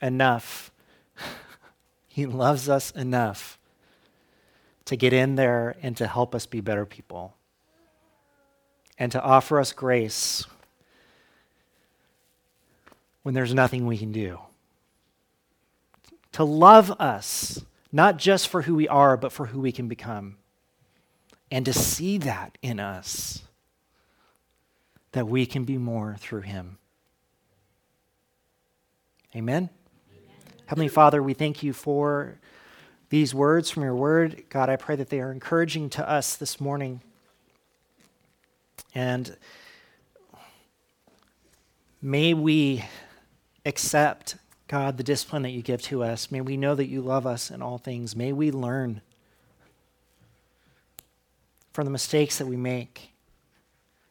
[0.02, 0.72] enough.
[2.08, 3.58] he loves us enough
[4.86, 7.36] to get in there and to help us be better people
[8.98, 10.46] and to offer us grace
[13.22, 14.38] when there's nothing we can do.
[16.34, 20.38] To love us, not just for who we are, but for who we can become
[21.54, 23.44] and to see that in us,
[25.12, 26.80] that we can be more through Him.
[29.36, 29.70] Amen?
[29.70, 29.70] Amen?
[30.66, 32.40] Heavenly Father, we thank you for
[33.10, 34.46] these words from your word.
[34.50, 37.02] God, I pray that they are encouraging to us this morning.
[38.96, 39.38] And
[42.02, 42.84] may we
[43.64, 44.38] accept,
[44.74, 46.32] God, the discipline that you give to us.
[46.32, 48.16] May we know that you love us in all things.
[48.16, 49.02] May we learn
[51.74, 53.12] from the mistakes that we make.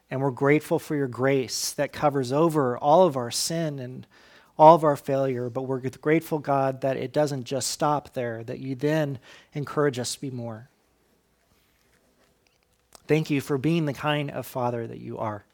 [0.09, 4.07] And we're grateful for your grace that covers over all of our sin and
[4.57, 8.61] all of our failure, but we're grateful, God, that it doesn't just stop there, that
[8.61, 9.19] you then
[9.55, 10.69] encourage us to be more.
[13.09, 15.45] Thank you for being the kind of Father that you are.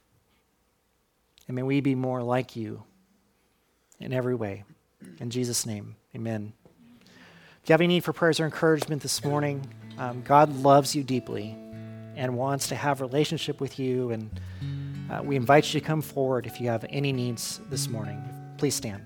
[1.47, 2.83] And may we be more like you
[3.99, 4.65] in every way.
[5.21, 6.53] In Jesus' name, amen.
[7.63, 9.67] If you have any need for prayers or encouragement this morning,
[9.99, 11.57] um, God loves you deeply
[12.17, 14.11] and wants to have a relationship with you.
[14.11, 14.41] And
[15.11, 18.23] uh, we invite you to come forward if you have any needs this morning.
[18.59, 19.05] Please stand.